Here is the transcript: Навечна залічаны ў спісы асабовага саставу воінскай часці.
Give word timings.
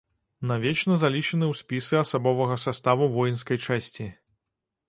Навечна 0.51 0.95
залічаны 1.03 1.45
ў 1.51 1.53
спісы 1.59 1.95
асабовага 2.05 2.57
саставу 2.65 3.11
воінскай 3.17 3.57
часці. 3.69 4.09